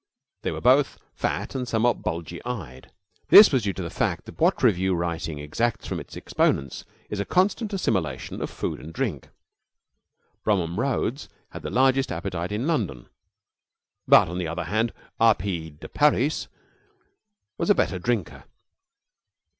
[0.41, 2.91] They were both fat and somewhat bulgy eyed.
[3.27, 7.19] This was due to the fact that what revue writing exacts from its exponents is
[7.19, 9.29] the constant assimilation of food and drink.
[10.43, 13.09] Bromham Rhodes had the largest appetite in London;
[14.07, 15.35] but, on the other hand, R.
[15.35, 15.69] P.
[15.69, 16.47] de Parys
[17.59, 18.45] was a better drinker.